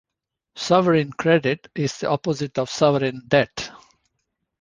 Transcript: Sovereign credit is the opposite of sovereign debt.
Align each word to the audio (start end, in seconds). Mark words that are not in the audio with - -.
Sovereign 0.55 1.11
credit 1.13 1.67
is 1.75 1.99
the 1.99 2.09
opposite 2.09 2.57
of 2.57 2.71
sovereign 2.71 3.21
debt. 3.27 3.69